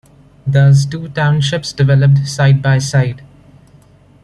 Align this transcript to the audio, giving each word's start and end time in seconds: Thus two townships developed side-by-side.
Thus 0.47 0.87
two 0.87 1.09
townships 1.09 1.71
developed 1.71 2.27
side-by-side. 2.27 3.21